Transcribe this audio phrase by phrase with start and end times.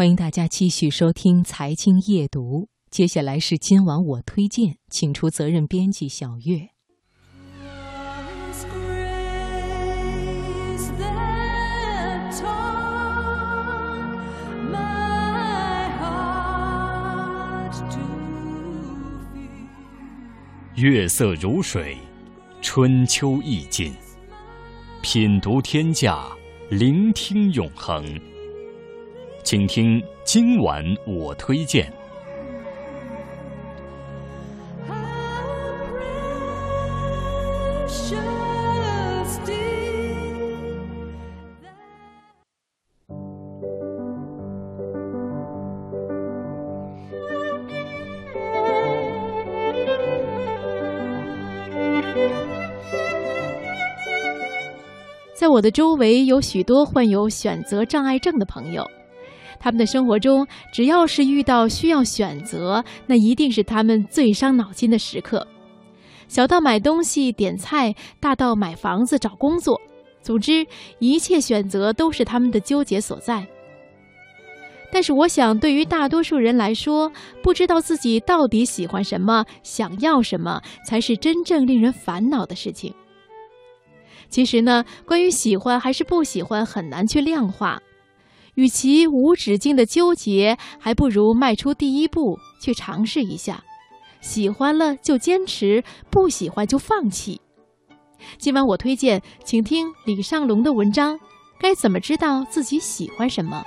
[0.00, 6.70] 欢迎大家继续收听《财经夜读》，接下来是今晚我推荐，请出责任编辑小月。
[20.76, 21.98] 月色如水，
[22.62, 23.92] 春秋意境，
[25.02, 26.26] 品读天下，
[26.70, 28.02] 聆听永恒。
[29.50, 31.92] 请听今晚我推荐。
[55.34, 58.88] 在我的周围有许多患有选择障碍症的朋友。
[59.60, 65.46] 他们的生活中，只要是遇到需要选择，那一定是他们最伤脑筋的时刻。
[66.26, 69.78] 小到买东西、点菜，大到买房子、找工作，
[70.22, 70.66] 总之，
[70.98, 73.46] 一切选择都是他们的纠结所在。
[74.92, 82.92] 但是，我想，对于大多数人来说，不知道自己到底喜欢什么、想要什么，才是真正令人烦恼的事情。
[84.28, 87.80] 其实呢，关于喜欢还是不喜欢，很难去量化。
[88.60, 93.64] 与其无止境的纠结，还不如迈出第一步去尝试一下。
[94.20, 97.40] 喜欢了就坚持，不喜欢就放弃。
[98.36, 101.18] 今晚我推荐，请听李尚龙的文章：
[101.58, 103.64] 该怎么知道自己喜欢什么？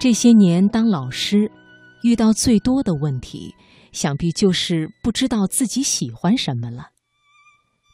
[0.00, 1.50] 这些年当老师。
[2.02, 3.54] 遇到最多的问题，
[3.92, 6.90] 想必就是不知道自己喜欢什么了。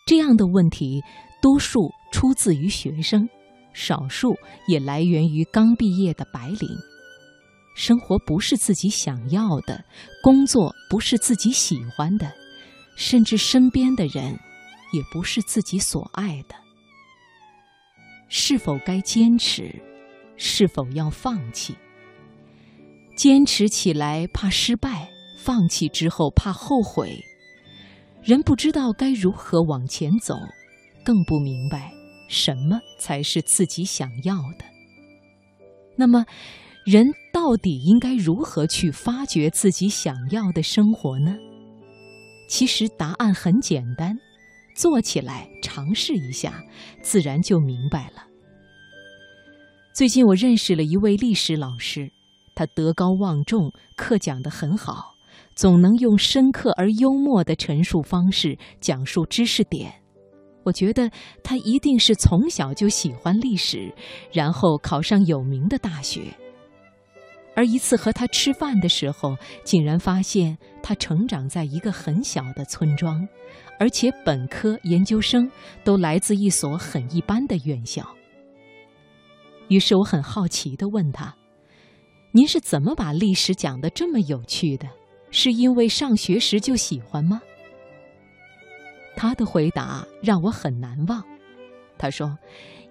[0.07, 1.03] 这样的问题，
[1.43, 3.29] 多数出自于学生，
[3.75, 4.35] 少数
[4.67, 6.69] 也来源于刚毕业的白领。
[7.77, 9.85] 生活不是自己想要的，
[10.23, 12.33] 工作不是自己喜欢的，
[12.97, 14.33] 甚至身边的人，
[14.93, 16.55] 也不是自己所爱的。
[18.29, 19.75] 是否该坚持？
[20.37, 21.77] 是否要放弃？
[23.19, 27.21] 坚持起来怕失败，放弃之后怕后悔。
[28.23, 30.37] 人不知道该如何往前走，
[31.05, 31.93] 更不明白
[32.29, 34.65] 什么才是自己想要的。
[35.97, 36.25] 那么，
[36.87, 41.37] 人到底应该如何去发掘自己想要的生活呢？
[42.49, 44.17] 其实答案很简单，
[44.77, 46.63] 做起来尝试一下，
[47.03, 48.25] 自然就明白了。
[49.93, 52.13] 最近我认识了一位历史老师。
[52.59, 55.15] 他德高望重，课讲得很好，
[55.55, 59.93] 总能用深刻而幽默的陈述方式讲述知识点。
[60.65, 61.09] 我觉得
[61.45, 63.95] 他一定是从小就喜欢历史，
[64.33, 66.37] 然后考上有名的大学。
[67.55, 73.25] 而一次和他吃饭的时候，竟然发现他成长在一个很小的村庄，
[73.79, 75.49] 而且本科、研究生
[75.85, 78.05] 都来自一所很一般的院校。
[79.69, 81.33] 于是我很好奇地问他。
[82.39, 84.87] 您是怎么把历史讲得这么有趣的？
[85.33, 87.43] 是因为上学时就喜欢吗？
[89.17, 91.21] 他的回答让我很难忘。
[91.99, 92.39] 他说：“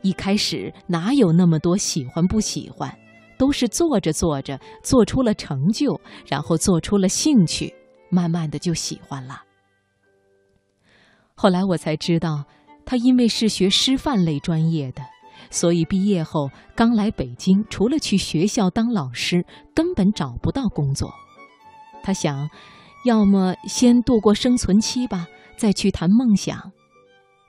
[0.04, 2.94] 一开始哪有那么多喜欢不喜欢，
[3.38, 5.98] 都是做着做着做出了成就，
[6.28, 7.74] 然后做出了兴趣，
[8.10, 9.44] 慢慢的就喜欢了。”
[11.36, 12.44] 后来我才知道，
[12.84, 15.02] 他因为是学师范类专业的。
[15.50, 21.14] 所以毕业后刚来北京，除了去学校当老师，根本找不到工作。
[22.04, 22.50] 他想，
[23.06, 26.72] 要么先度过生存期吧，再去谈梦想。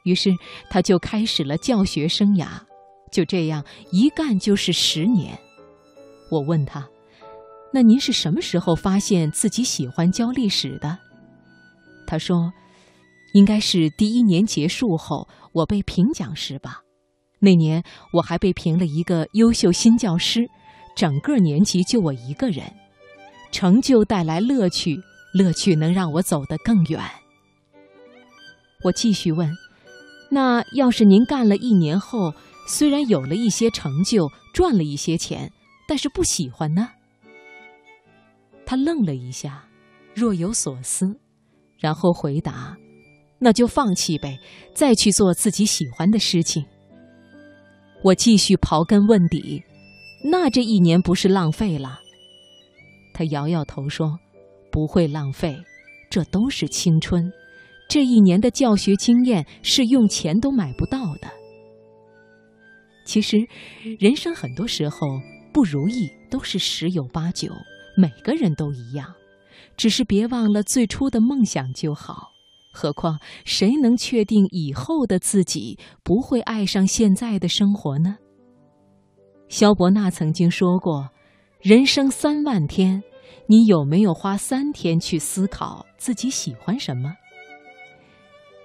[0.04, 0.31] 于是
[0.70, 2.48] 他就开始了教学生涯，
[3.12, 5.38] 就这样一干就是十年。
[6.31, 6.88] 我问他
[7.72, 10.98] ：“那您是什么时候发现自己喜欢教历史的？”
[12.06, 12.52] 他说
[13.34, 16.81] ：“应该是第一年结束后，我被评讲时吧。”
[17.40, 17.82] 那年
[18.12, 20.49] 我还被评了一个优秀新教师，
[20.96, 22.64] 整个年级就我一个人。
[23.50, 25.00] 成就带来乐趣，
[25.32, 27.00] 乐趣能让我走得更远。
[28.85, 29.50] 我继续问
[30.31, 32.35] ：“那要是您干了一年后，
[32.67, 35.50] 虽然有了一些成就，赚了一些钱，
[35.88, 36.90] 但是不喜欢呢？”
[38.67, 39.64] 他愣了一下，
[40.14, 41.19] 若有所思，
[41.79, 42.76] 然后回答
[43.40, 44.38] ：“那就放弃呗，
[44.75, 46.67] 再去做自己喜欢的事情。”
[48.03, 49.62] 我继续刨根问底，
[50.25, 51.99] 那这一年不是浪费了？
[53.12, 54.19] 他摇摇头说
[54.71, 55.59] ：“不会浪费，
[56.09, 57.33] 这都是青春。
[57.89, 61.29] 这一年的教学经验是用钱都买不到的。
[63.05, 63.39] 其实，
[63.99, 65.21] 人生很多时候
[65.53, 67.50] 不如意都是十有八九，
[67.97, 69.12] 每个人都一样。
[69.77, 72.33] 只是别忘了最初的梦想就好。
[72.78, 78.19] 何况，谁能确定以后的自己不会爱上现在的生活呢？
[79.48, 81.10] 萧伯纳曾经说过
[81.60, 83.02] ：“人生三万天，
[83.48, 87.12] 你有没有花三天去思考自己喜欢什么？”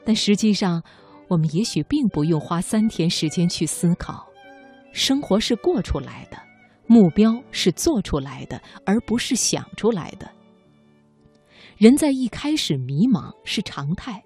[0.05, 0.83] 但实际上，
[1.29, 4.27] 我们也许并不用花三天时间去思考。
[4.91, 6.37] 生活是过出来的，
[6.85, 10.29] 目标是做出来的，而不是想出来的。
[11.77, 14.23] 人在一开始迷茫是常态，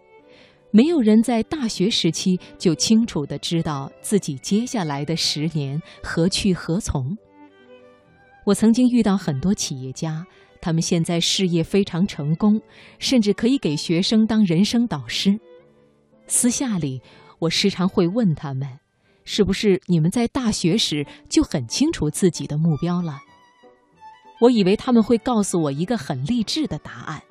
[0.71, 7.17] 没有人在大学时期就清楚的知道自己接下来的十年何去何从。
[8.45, 10.25] 我曾经遇到很多企业家，
[10.61, 12.61] 他们现在事业非常成功，
[12.99, 15.39] 甚至可以给学生当人生导师。
[16.27, 17.01] 私下里，
[17.39, 18.79] 我时常会问他们
[19.23, 23.19] ：“是不是你们在大学时就很清楚自己的目标了？”
[24.39, 27.21] 我以为他们会告诉我一个很励志的答案：“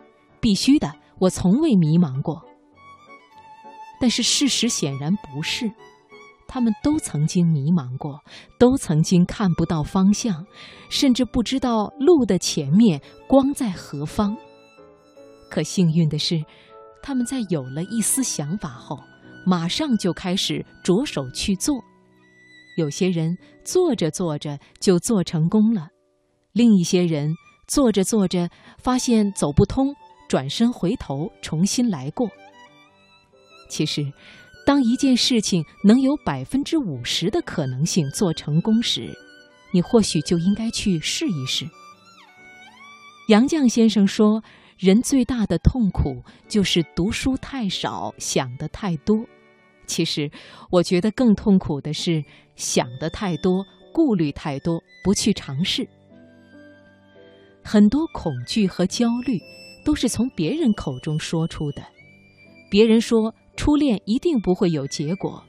[0.47, 2.41] 必须的，我从未迷茫过。”
[4.01, 5.69] 但是事实显然不是，
[6.47, 8.21] 他们都曾经迷茫过，
[8.61, 10.47] 都曾经看不到方向，
[10.89, 14.37] 甚至不知道路的前面光在何方。
[15.51, 16.45] 可幸运的是。
[17.03, 18.99] 他们在有了一丝想法后，
[19.47, 21.77] 马上就开始着手去做。
[22.77, 25.87] 有些人做着做着就做成功了，
[26.53, 27.33] 另一些人
[27.69, 29.95] 做着做着发现走不通，
[30.29, 32.29] 转身回头重新来过。
[33.69, 34.13] 其实，
[34.65, 39.13] 当一件事情能有百分之五十的可能性做成功时，
[39.73, 41.69] 你或许就应该去试一试。
[43.29, 44.43] 杨绛先生说。
[44.79, 49.25] 人最大的痛苦就是读书太少，想的太多。
[49.87, 50.31] 其实，
[50.71, 52.23] 我觉得更痛苦的是
[52.57, 55.89] 想的太多，顾虑太多，不去尝试。
[57.65, 59.41] 很多恐惧和焦虑
[59.87, 61.81] 都是从别人口中说出的。
[62.69, 65.41] 别人说初恋一定不会有结果，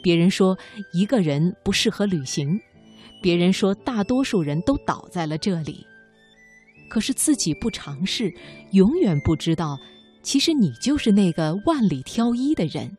[0.00, 0.56] 别人说
[0.92, 2.48] 一个人不适合旅行，
[3.20, 5.84] 别人说大多数人都倒在了这里。
[6.88, 8.32] 可是自己不尝试，
[8.70, 9.76] 永远不知道，
[10.22, 12.96] 其实你就是那个万里挑一的人。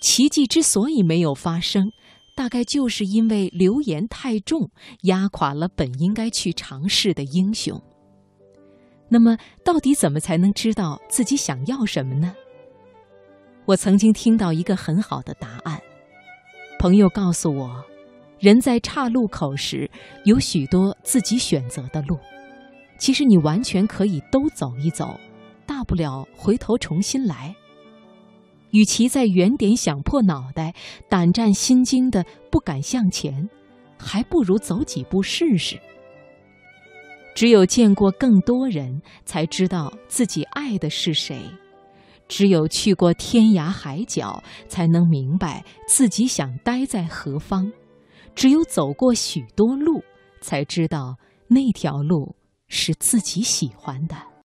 [0.00, 1.90] 奇迹之所以没有发生，
[2.34, 4.70] 大概就是因为流言太重，
[5.02, 7.78] 压垮了本应该去尝试的英雄。
[9.08, 12.34] 那么，到底怎么才能知道自己想要什么呢？
[13.66, 15.80] 我曾经听到一个很好的答案，
[16.78, 17.84] 朋友告诉我，
[18.38, 19.90] 人在岔路口时，
[20.24, 22.18] 有许多自己选择的路。
[22.98, 25.18] 其实你完全可以都走一走，
[25.66, 27.54] 大不了回头重新来。
[28.70, 30.74] 与其在原点想破脑袋、
[31.08, 33.48] 胆战心惊的不敢向前，
[33.98, 35.78] 还不如走几步试试。
[37.34, 41.36] 只有见过更多人，才知道自己爱的是谁；
[42.28, 47.70] 只有去过天涯海角，才能明白自己想待在何方；
[48.34, 50.02] 只有走过许多路，
[50.40, 51.16] 才知道
[51.48, 52.36] 那条路。
[52.66, 54.16] 是自己喜欢的。